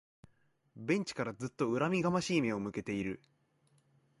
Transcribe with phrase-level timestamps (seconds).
[0.75, 3.21] ベンチからずっと恨みがましい目を向けている